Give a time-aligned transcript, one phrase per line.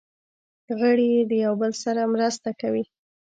[0.79, 2.83] غړي یې د یو بل سره مرسته کوي.